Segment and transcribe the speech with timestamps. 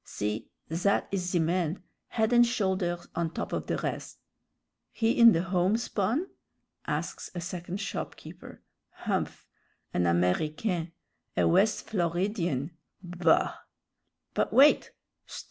[0.03, 4.17] See, that is the man, head and shoulders on top the res'."
[4.91, 6.25] "He in the homespun?"
[6.87, 8.63] asks a second shopkeeper.
[9.05, 9.45] "Humph!
[9.93, 10.93] an Américain
[11.37, 12.71] a West Floridian;
[13.03, 13.53] bah!"
[14.33, 14.89] "But wait;
[15.27, 15.39] 'st!